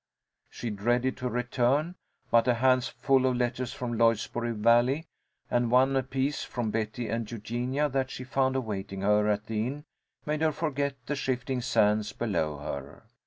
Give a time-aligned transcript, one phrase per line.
[0.49, 1.93] She dreaded to return,
[2.31, 5.05] but a handful of letters from Lloydsboro Valley,
[5.47, 9.85] and one apiece from Betty and Eugenia that she found awaiting her at the inn,
[10.25, 13.03] made her forget the shifting sands below her.